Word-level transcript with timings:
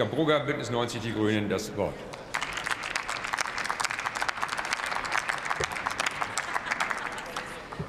Gambrugger, 0.00 0.40
Bündnis 0.40 0.70
90 0.70 1.02
Die 1.02 1.12
Grünen, 1.12 1.50
das 1.50 1.76
Wort. 1.76 1.92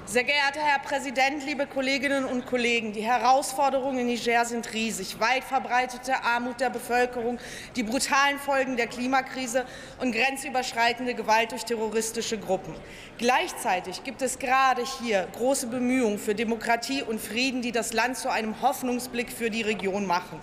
Sehr 0.06 0.26
geehrter 0.26 0.60
Herr 0.60 0.80
Präsident, 0.80 1.46
liebe 1.46 1.68
Kolleginnen 1.68 2.26
und 2.26 2.46
Kollegen! 2.46 2.92
Die 2.92 3.02
Herausforderungen 3.02 4.00
in 4.00 4.08
Niger 4.08 4.44
sind 4.44 4.74
riesig. 4.74 5.22
Weit 5.22 5.46
verbreitete 5.46 6.22
Armut 6.26 6.60
der 6.60 6.70
Bevölkerung, 6.70 7.40
die 7.78 7.84
brutalen 7.84 8.38
Folgen 8.40 8.76
der 8.76 8.88
Klimakrise 8.88 9.64
und 10.02 10.12
grenzüberschreitende 10.12 11.14
Gewalt 11.14 11.54
durch 11.54 11.64
terroristische 11.64 12.38
Gruppen. 12.38 12.76
Gleichzeitig 13.20 14.04
gibt 14.04 14.22
es 14.22 14.38
gerade 14.38 14.84
hier 15.00 15.30
große 15.32 15.68
Bemühungen 15.68 16.20
für 16.20 16.36
Demokratie 16.36 17.04
und 17.04 17.22
Frieden, 17.22 17.62
die 17.62 17.72
das 17.72 17.94
Land 17.94 18.18
zu 18.18 18.30
einem 18.30 18.62
Hoffnungsblick 18.62 19.32
für 19.32 19.50
die 19.50 19.62
Region 19.62 20.06
machen. 20.06 20.42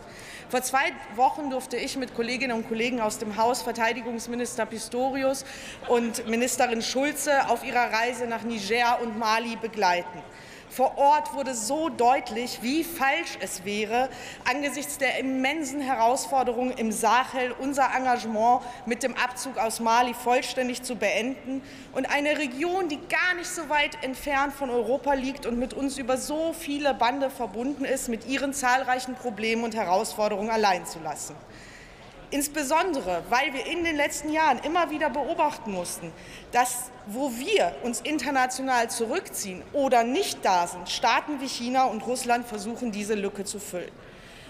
Vor 0.51 0.63
zwei 0.63 0.95
Wochen 1.15 1.51
durfte 1.51 1.77
ich 1.77 1.99
mit 1.99 2.15
Kolleginnen 2.15 2.57
und 2.57 2.69
Kollegen 2.69 3.03
aus 3.03 3.19
dem 3.19 3.37
Haus 3.37 3.61
Verteidigungsminister 3.61 4.65
Pistorius 4.65 5.45
und 5.89 6.27
Ministerin 6.27 6.81
Schulze 6.81 7.51
auf 7.51 7.63
ihrer 7.65 7.93
Reise 7.93 8.27
nach 8.27 8.43
Niger 8.45 8.99
und 9.03 9.19
Mali 9.19 9.57
begleiten. 9.57 10.23
Vor 10.71 10.99
Ort 10.99 11.35
wurde 11.35 11.55
so 11.55 11.89
deutlich, 11.89 12.59
wie 12.63 12.85
falsch 12.85 13.39
es 13.41 13.65
wäre, 13.65 14.09
angesichts 14.45 14.99
der 14.99 15.19
immensen 15.19 15.81
Herausforderungen 15.81 16.73
im 16.73 16.93
Sahel 16.93 17.53
unser 17.59 17.89
Engagement 17.95 18.63
mit 18.87 19.03
dem 19.03 19.17
Abzug 19.17 19.57
aus 19.59 19.81
Mali 19.81 20.15
vollständig 20.15 20.83
zu 20.83 20.97
beenden 20.97 21.63
und 21.93 22.11
eine 22.11 22.39
Region, 22.39 22.89
die 22.89 22.99
gar 23.09 23.35
nicht 23.37 23.49
so 23.49 23.69
weit 23.69 24.03
entfernt 24.05 24.53
von 24.55 24.71
Europa 24.71 25.15
liegt 25.15 25.47
und 25.47 25.59
mit 25.59 25.73
uns 25.73 25.99
über 25.99 26.17
so 26.19 26.53
viele 26.53 26.95
Bande 26.95 27.31
verbunden 27.31 27.85
ist, 27.85 28.09
mit 28.09 28.27
ihren 28.27 28.53
zahlreichen 28.53 29.15
Problemen 29.15 29.65
und 29.65 29.75
Herausforderungen 29.75 30.51
allein 30.51 30.85
zu 30.87 30.99
lassen. 31.01 31.35
Insbesondere, 32.31 33.23
weil 33.31 33.55
wir 33.55 33.65
in 33.65 33.85
den 33.85 33.97
letzten 33.97 34.31
Jahren 34.31 34.59
immer 34.59 34.91
wieder 34.91 35.09
beobachten 35.09 35.73
mussten, 35.73 36.13
dass, 36.53 36.91
wo 37.07 37.33
wir 37.39 37.75
uns 37.83 38.03
international 38.03 38.91
zurückziehen 38.91 39.63
oder 39.73 40.05
nicht 40.05 40.45
da 40.45 40.67
sind, 40.67 40.91
Staaten 40.91 41.41
wie 41.41 41.49
China 41.49 41.85
und 41.85 42.07
Russland 42.07 42.47
versuchen, 42.47 42.93
diese 42.93 43.15
Lücke 43.15 43.45
zu 43.45 43.59
füllen. 43.59 43.91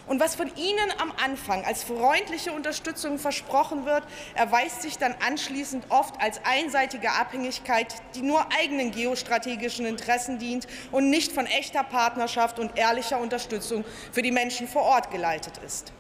Und 0.09 0.21
was 0.21 0.35
von 0.35 0.51
Ihnen 0.57 0.91
am 0.99 1.13
Anfang 1.23 1.65
als 1.65 1.85
freundliche 1.85 2.53
Unterstützung 2.53 3.19
versprochen 3.19 3.85
wird, 3.85 4.03
erweist 4.35 4.83
sich 4.83 4.97
dann 4.97 5.15
anschließend 5.25 5.85
oft 5.91 6.21
als 6.21 6.41
einseitige 6.45 7.13
Abhängigkeit, 7.13 7.95
die 8.15 8.23
nur 8.23 8.45
eigenen 8.59 8.91
geostrategischen 8.91 9.85
Interessen 9.87 10.39
dient 10.39 10.67
und 10.91 11.11
nicht 11.11 11.31
von 11.31 11.47
echter 11.47 11.85
Partnerschaft 11.85 12.59
und 12.59 12.77
ehrlicher 12.77 13.21
Unterstützung 13.21 13.85
für 14.11 14.23
die 14.23 14.33
Menschen 14.33 14.67
vor 14.67 14.83
Ort 14.83 15.11
geleitet 15.11 15.61
ist. 15.65 15.93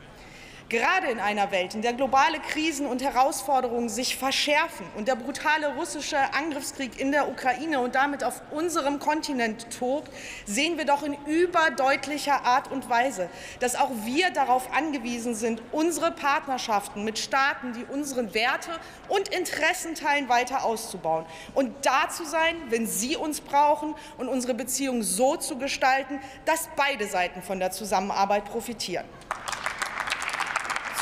Gerade 0.71 1.07
in 1.07 1.19
einer 1.19 1.51
Welt, 1.51 1.75
in 1.75 1.81
der 1.81 1.95
globale 1.95 2.41
Krisen 2.41 2.85
und 2.87 3.03
Herausforderungen 3.03 3.89
sich 3.89 4.19
verschärfen 4.19 4.85
und 4.99 5.09
der 5.09 5.17
brutale 5.17 5.75
russische 5.77 6.19
Angriffskrieg 6.35 7.01
in 7.01 7.11
der 7.11 7.31
Ukraine 7.31 7.81
und 7.81 7.95
damit 7.95 8.23
auf 8.23 8.43
unserem 8.51 8.99
Kontinent 8.99 9.67
tobt, 9.79 10.11
sehen 10.45 10.77
wir 10.77 10.85
doch 10.85 11.03
in 11.03 11.17
überdeutlicher 11.25 12.45
Art 12.45 12.71
und 12.71 12.91
Weise, 12.91 13.31
dass 13.61 13.77
auch 13.77 13.89
wir 14.05 14.31
darauf 14.31 14.71
angewiesen 14.75 15.35
sind, 15.35 15.63
unsere 15.73 16.11
Partnerschaften 16.11 17.03
mit 17.03 17.19
Staaten, 17.19 17.73
die 17.73 17.85
unsere 17.85 18.35
Werte 18.35 18.73
und 19.09 19.29
Interessen 19.29 19.95
teilen, 19.95 20.29
weiter 20.29 20.65
auszubauen 20.65 21.25
und 21.55 21.87
da 21.87 22.11
zu 22.11 22.27
sein, 22.27 22.57
wenn 22.69 22.87
sie 22.87 23.17
uns 23.17 23.41
brauchen 23.41 23.95
und 24.19 24.29
unsere 24.29 24.53
Beziehungen 24.53 25.03
so 25.03 25.37
zu 25.37 25.57
gestalten, 25.57 26.21
dass 26.45 26.69
beide 26.77 27.07
Seiten 27.07 27.41
von 27.41 27.59
der 27.59 27.71
Zusammenarbeit 27.71 28.45
profitieren. 28.45 29.07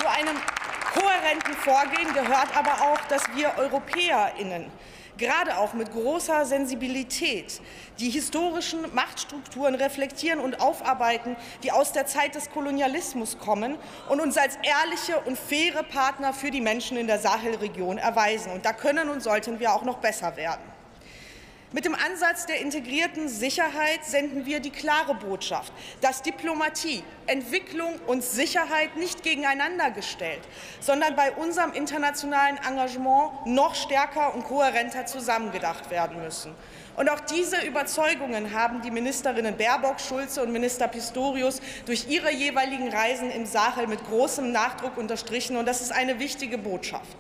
Zu 0.07 0.12
einem 0.12 0.37
kohärenten 0.95 1.55
Vorgehen 1.55 2.15
gehört 2.15 2.57
aber 2.57 2.81
auch, 2.81 3.01
dass 3.09 3.25
wir 3.35 3.59
EuropäerInnen 3.59 4.71
gerade 5.19 5.59
auch 5.59 5.73
mit 5.73 5.91
großer 5.91 6.45
Sensibilität 6.45 7.61
die 7.99 8.11
historischen 8.11 8.94
Machtstrukturen 8.94 9.75
reflektieren 9.75 10.39
und 10.39 10.61
aufarbeiten, 10.61 11.34
die 11.65 11.72
aus 11.72 11.91
der 11.91 12.06
Zeit 12.06 12.37
des 12.37 12.50
Kolonialismus 12.50 13.37
kommen 13.39 13.78
und 14.09 14.21
uns 14.21 14.39
als 14.39 14.59
ehrliche 14.62 15.19
und 15.27 15.37
faire 15.37 15.83
Partner 15.83 16.33
für 16.33 16.53
die 16.53 16.61
Menschen 16.61 16.97
in 16.97 17.09
der 17.09 17.19
Sahelregion 17.19 17.99
erweisen. 17.99 18.53
Und 18.53 18.65
da 18.65 18.73
können 18.73 19.09
und 19.09 19.25
sollten 19.25 19.59
wir 19.59 19.75
auch 19.75 19.83
noch 19.83 19.99
besser 19.99 20.37
werden. 20.37 20.75
Mit 21.72 21.84
dem 21.84 21.97
Ansatz 21.97 22.47
der 22.47 22.60
integrierten 22.60 23.28
Sicherheit 23.28 24.04
senden 24.04 24.47
wir 24.47 24.60
die 24.60 24.71
klare 24.71 25.16
Botschaft, 25.16 25.72
dass 26.00 26.22
Diplomatie, 26.22 27.03
Entwicklung 27.27 27.99
und 28.06 28.22
Sicherheit 28.22 28.97
nicht 28.97 29.25
gegeneinander 29.25 29.91
gestellt, 29.91 30.43
sondern 30.78 31.16
bei 31.16 31.32
unserem 31.32 31.72
internationalen 31.72 32.56
Engagement 32.59 33.47
noch 33.47 33.75
stärker 33.75 34.32
und 34.37 34.44
kohärenter 34.44 35.06
zusammengedacht 35.06 35.91
werden 35.91 36.22
müssen. 36.22 36.55
Und 36.97 37.10
auch 37.10 37.21
diese 37.21 37.60
Überzeugungen 37.66 38.55
haben 38.55 38.81
die 38.81 38.93
Ministerinnen 38.93 39.56
Baerbock, 39.56 40.00
Schulze 40.00 40.43
und 40.43 40.53
Minister 40.53 40.87
Pistorius 40.87 41.60
durch 41.84 42.06
ihre 42.09 42.32
jeweiligen 42.32 42.88
Reisen 42.88 43.28
im 43.32 43.44
Sahel 43.44 43.88
mit 43.88 44.06
großem 44.06 44.53
Nachdruck 44.53 44.97
unterstrichen. 44.97 45.56
Und 45.56 45.66
das 45.66 45.81
ist 45.81 45.93
eine 45.93 46.21
wichtige 46.21 46.59
Botschaft. 46.59 47.16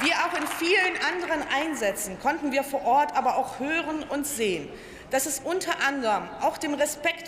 Wie 0.00 0.12
auch 0.14 0.32
in 0.38 0.46
vielen 0.46 0.96
anderen 1.12 1.42
Einsätzen 1.52 2.20
konnten 2.20 2.52
wir 2.52 2.62
vor 2.62 2.84
Ort 2.84 3.16
aber 3.16 3.36
auch 3.36 3.58
hören 3.58 4.04
und 4.08 4.26
sehen, 4.26 4.68
dass 5.10 5.26
es 5.26 5.40
unter 5.40 5.72
anderem 5.86 6.28
auch 6.40 6.56
dem 6.56 6.74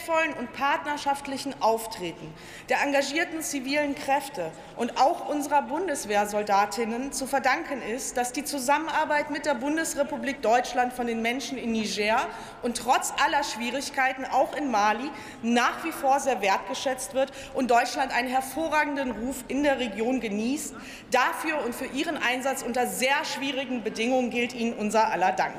respektvollen 0.01 0.33
und 0.35 0.53
partnerschaftlichen 0.53 1.55
Auftreten 1.61 2.33
der 2.69 2.83
engagierten 2.83 3.43
zivilen 3.43 3.95
Kräfte 3.95 4.51
und 4.77 4.99
auch 4.99 5.29
unserer 5.29 5.63
Bundeswehrsoldatinnen 5.63 7.13
zu 7.13 7.27
verdanken 7.27 7.83
ist, 7.83 8.17
dass 8.17 8.33
die 8.33 8.45
Zusammenarbeit 8.45 9.31
mit 9.31 9.47
der 9.47 9.55
Bundesrepublik 9.55 10.43
Deutschland 10.43 10.93
von 10.93 11.07
den 11.07 11.23
Menschen 11.23 11.59
in 11.59 11.73
Niger 11.73 12.27
und 12.63 12.77
trotz 12.77 13.13
aller 13.25 13.45
Schwierigkeiten 13.45 14.25
auch 14.25 14.55
in 14.57 14.71
Mali 14.71 15.11
nach 15.43 15.85
wie 15.85 15.93
vor 15.93 16.21
sehr 16.21 16.41
wertgeschätzt 16.41 17.15
wird 17.15 17.33
und 17.55 17.71
Deutschland 17.71 18.13
einen 18.13 18.29
hervorragenden 18.29 19.11
Ruf 19.11 19.45
in 19.49 19.63
der 19.63 19.79
Region 19.79 20.21
genießt. 20.21 20.75
Dafür 21.11 21.65
und 21.65 21.75
für 21.75 21.87
Ihren 21.87 22.17
Einsatz 22.17 22.63
unter 22.63 22.87
sehr 22.87 23.25
schwierigen 23.25 23.83
Bedingungen 23.83 24.31
gilt 24.31 24.55
Ihnen 24.55 24.75
unser 24.75 25.09
aller 25.09 25.33
Dank. 25.33 25.57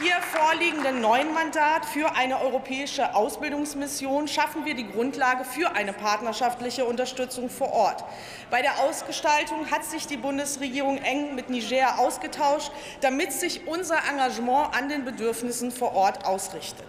Hier 0.00 0.14
vorliegenden 0.22 1.00
neuen 1.00 1.34
Mandat 1.34 1.84
für 1.84 2.14
eine 2.14 2.40
europäische 2.40 3.16
Ausbildungsmission 3.16 4.28
schaffen 4.28 4.64
wir 4.64 4.74
die 4.74 4.88
Grundlage 4.88 5.44
für 5.44 5.72
eine 5.74 5.92
partnerschaftliche 5.92 6.84
Unterstützung 6.84 7.50
vor 7.50 7.72
Ort. 7.72 8.04
Bei 8.48 8.62
der 8.62 8.78
Ausgestaltung 8.80 9.70
hat 9.72 9.84
sich 9.84 10.06
die 10.06 10.16
Bundesregierung 10.16 10.98
eng 10.98 11.34
mit 11.34 11.50
Niger 11.50 11.98
ausgetauscht, 11.98 12.70
damit 13.00 13.32
sich 13.32 13.66
unser 13.66 13.98
Engagement 14.08 14.72
an 14.76 14.88
den 14.88 15.04
Bedürfnissen 15.04 15.72
vor 15.72 15.94
Ort 15.94 16.24
ausrichtet. 16.24 16.86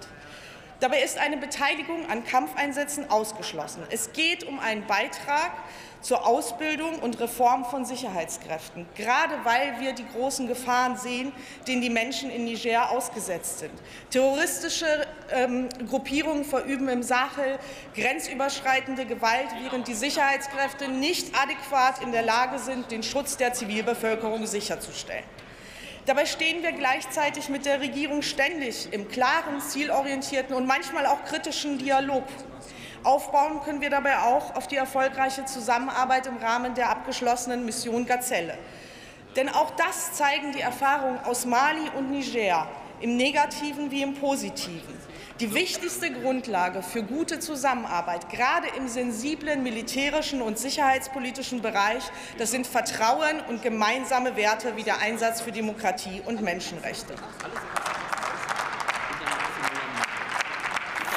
Dabei 0.79 1.01
ist 1.01 1.17
eine 1.17 1.35
Beteiligung 1.35 2.09
an 2.09 2.23
Kampfeinsätzen 2.23 3.09
ausgeschlossen. 3.09 3.83
Es 3.89 4.13
geht 4.13 4.45
um 4.45 4.59
einen 4.59 4.87
Beitrag 4.87 5.51
zur 6.01 6.25
Ausbildung 6.25 6.99
und 6.99 7.19
Reform 7.19 7.65
von 7.65 7.83
Sicherheitskräften, 7.83 8.85
gerade 8.95 9.35
weil 9.43 9.81
wir 9.81 9.91
die 9.91 10.07
großen 10.07 10.47
Gefahren 10.47 10.95
sehen, 10.95 11.33
denen 11.67 11.81
die 11.81 11.89
Menschen 11.89 12.29
in 12.29 12.45
Niger 12.45 12.91
ausgesetzt 12.91 13.59
sind. 13.59 13.73
Terroristische 14.09 15.05
ähm, 15.31 15.67
Gruppierungen 15.89 16.45
verüben 16.45 16.87
im 16.87 17.03
Sahel 17.03 17.59
grenzüberschreitende 17.95 19.05
Gewalt, 19.05 19.49
während 19.61 19.89
die 19.89 19.93
Sicherheitskräfte 19.93 20.87
nicht 20.87 21.35
adäquat 21.35 22.01
in 22.01 22.13
der 22.13 22.23
Lage 22.23 22.57
sind, 22.59 22.89
den 22.89 23.03
Schutz 23.03 23.35
der 23.35 23.53
Zivilbevölkerung 23.53 24.45
sicherzustellen. 24.45 25.25
Dabei 26.09 26.25
stehen 26.25 26.63
wir 26.63 26.71
gleichzeitig 26.71 27.49
mit 27.49 27.67
der 27.67 27.81
Regierung 27.81 28.23
ständig 28.23 28.91
im 28.91 29.07
klaren, 29.09 29.61
zielorientierten 29.61 30.55
und 30.55 30.65
manchmal 30.65 31.05
auch 31.05 31.23
kritischen 31.23 31.77
Dialog. 31.77 32.23
Aufbauen 33.03 33.61
können 33.61 33.79
wir 33.79 33.91
dabei 33.91 34.17
auch 34.17 34.55
auf 34.55 34.67
die 34.67 34.77
erfolgreiche 34.77 35.45
Zusammenarbeit 35.45 36.25
im 36.25 36.37
Rahmen 36.37 36.73
der 36.73 36.89
abgeschlossenen 36.89 37.63
Mission 37.63 38.07
Gazelle. 38.07 38.57
Denn 39.35 39.49
auch 39.49 39.69
das 39.75 40.13
zeigen 40.13 40.51
die 40.51 40.61
Erfahrungen 40.61 41.19
aus 41.25 41.45
Mali 41.45 41.91
und 41.95 42.09
Niger, 42.09 42.67
im 43.01 43.15
negativen 43.15 43.91
wie 43.91 44.01
im 44.01 44.15
positiven. 44.15 44.97
Die 45.39 45.53
wichtigste 45.53 46.11
Grundlage 46.11 46.83
für 46.83 47.01
gute 47.01 47.39
Zusammenarbeit, 47.39 48.29
gerade 48.29 48.67
im 48.75 48.89
sensiblen 48.89 49.63
militärischen 49.63 50.41
und 50.41 50.59
sicherheitspolitischen 50.59 51.61
Bereich, 51.61 52.03
das 52.37 52.51
sind 52.51 52.67
Vertrauen 52.67 53.39
und 53.47 53.61
gemeinsame 53.61 54.35
Werte 54.35 54.75
wie 54.75 54.83
der 54.83 54.99
Einsatz 54.99 55.39
für 55.39 55.53
Demokratie 55.53 56.21
und 56.25 56.41
Menschenrechte. 56.41 57.13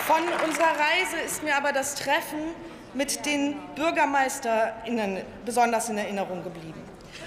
Von 0.06 0.22
unserer 0.46 0.66
Reise 0.66 1.16
ist 1.26 1.42
mir 1.42 1.56
aber 1.56 1.72
das 1.72 1.96
Treffen 1.96 2.54
mit 2.94 3.26
den 3.26 3.56
BürgermeisterInnen 3.74 5.22
besonders 5.44 5.88
in 5.88 5.98
Erinnerung 5.98 6.44
geblieben. 6.44 6.80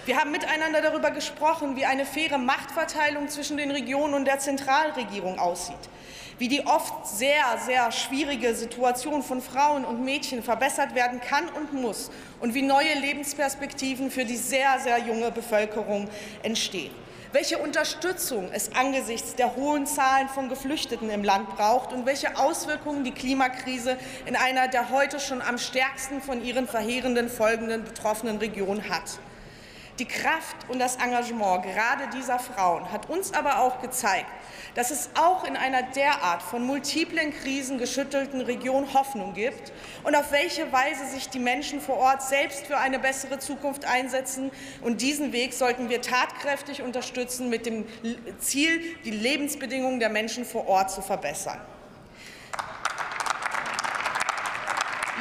Wir 0.06 0.16
haben 0.18 0.32
miteinander 0.32 0.82
darüber 0.82 1.12
gesprochen, 1.12 1.76
wie 1.76 1.86
eine 1.86 2.06
faire 2.06 2.38
Machtverteilung 2.38 3.28
zwischen 3.28 3.58
den 3.58 3.72
Regionen 3.72 4.14
und 4.14 4.24
der 4.24 4.40
Zentralregierung 4.40 5.40
aussieht 5.40 5.90
wie 6.38 6.48
die 6.48 6.66
oft 6.66 7.08
sehr, 7.08 7.58
sehr 7.66 7.92
schwierige 7.92 8.54
Situation 8.56 9.24
von 9.24 9.42
Frauen 9.42 9.86
und 9.86 10.04
Mädchen 10.04 10.44
verbessert 10.44 10.96
werden 10.96 11.22
kann 11.22 11.48
und 11.50 11.74
muss 11.74 12.12
und 12.40 12.54
wie 12.54 12.62
neue 12.62 12.94
Lebensperspektiven 13.00 14.12
für 14.12 14.26
die 14.26 14.38
sehr, 14.38 14.80
sehr 14.80 15.00
junge 15.00 15.32
Bevölkerung 15.32 16.10
entstehen 16.44 16.92
welche 17.36 17.58
Unterstützung 17.58 18.50
es 18.54 18.74
angesichts 18.78 19.36
der 19.36 19.58
hohen 19.58 19.86
Zahlen 19.86 20.30
von 20.30 20.48
Geflüchteten 20.48 21.10
im 21.10 21.22
Land 21.22 21.50
braucht 21.58 21.92
und 21.92 22.06
welche 22.06 22.38
Auswirkungen 22.38 23.04
die 23.04 23.12
Klimakrise 23.12 23.98
in 24.26 24.38
einer 24.38 24.70
der 24.70 24.90
heute 24.90 25.20
schon 25.20 25.42
am 25.42 25.58
stärksten 25.58 26.22
von 26.22 26.42
ihren 26.42 26.66
verheerenden 26.66 27.28
Folgen 27.28 27.68
betroffenen 27.84 28.38
Region 28.38 28.88
hat. 28.88 29.20
Die 29.98 30.06
Kraft 30.06 30.58
und 30.68 30.80
das 30.80 30.98
Engagement 30.98 31.64
gerade 31.64 32.10
dieser 32.14 32.38
Frauen 32.38 32.92
hat 32.92 33.10
uns 33.10 33.34
aber 33.34 33.60
auch 33.60 33.82
gezeigt, 33.82 34.30
dass 34.74 34.92
es 34.92 35.10
auch 35.16 35.46
in 35.46 35.56
einer 35.56 35.84
derart 35.84 36.42
von 36.42 36.66
multiplen 36.66 37.34
Krisen 37.34 37.78
geschüttelten 37.78 38.42
Region 38.42 38.94
Hoffnung 38.94 39.34
gibt 39.34 39.72
und 40.04 40.14
auf 40.18 40.34
welche 40.34 40.70
Weise 40.74 41.06
sich 41.06 41.30
die 41.30 41.40
Menschen 41.40 41.80
vor 41.80 41.96
Ort 41.96 42.22
selbst 42.24 42.68
für 42.68 42.78
eine 42.78 43.00
bessere 43.00 43.40
Zukunft 43.40 43.86
einsetzen. 43.86 44.52
Und 44.82 45.02
diesen 45.02 45.32
Weg 45.32 45.54
sollten 45.54 45.88
wir 45.88 46.02
tatkräftig 46.02 46.82
unterstützen 46.82 47.50
mit 47.50 47.66
dem 47.66 47.86
Ziel, 48.40 48.82
die 49.06 49.12
Lebensbedingungen 49.12 50.02
der 50.02 50.10
Menschen 50.10 50.44
vor 50.44 50.68
Ort 50.68 50.92
zu 50.92 51.02
verbessern. 51.02 51.62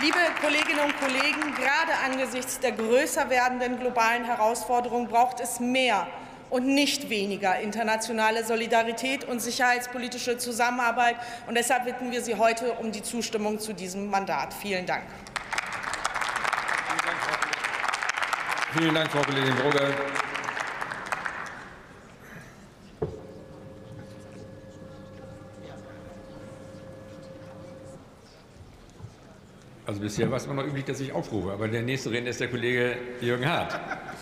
Liebe 0.01 0.19
Kolleginnen 0.41 0.81
und 0.81 0.99
Kollegen, 0.99 1.55
gerade 1.55 1.93
angesichts 2.05 2.59
der 2.59 2.73
größer 2.73 3.31
werdenden 3.31 3.79
globalen 3.79 4.25
Herausforderungen 4.25 5.07
braucht 5.07 5.39
es 5.39 5.61
mehr 5.61 6.09
und 6.51 6.67
nicht 6.67 7.11
weniger 7.11 7.61
internationale 7.61 8.45
Solidarität 8.45 9.25
und 9.25 9.41
sicherheitspolitische 9.41 10.37
Zusammenarbeit. 10.37 11.15
Und 11.47 11.57
deshalb 11.57 11.85
bitten 11.85 12.11
wir 12.11 12.23
Sie 12.23 12.35
heute 12.35 12.73
um 12.73 12.91
die 12.91 13.03
Zustimmung 13.03 13.61
zu 13.61 13.73
diesem 13.73 14.11
Mandat. 14.11 14.53
Vielen 14.53 14.85
Dank. 14.85 15.05
Vielen 18.77 18.95
Dank, 18.95 19.13
Frau 19.13 19.23
Kollegin 19.23 19.55
Brugger. 19.55 20.24
Also 29.87 30.01
bisher 30.01 30.31
war 30.31 30.39
es 30.39 30.47
immer 30.47 30.55
noch 30.55 30.67
üblich, 30.67 30.85
dass 30.85 31.01
ich 31.01 31.13
aufrufe, 31.13 31.53
aber 31.53 31.69
der 31.69 31.83
nächste 31.83 32.11
Redner 32.11 32.31
ist 32.31 32.41
der 32.41 32.49
Kollege 32.49 32.97
Jürgen 33.21 33.47
Hart. 33.47 33.79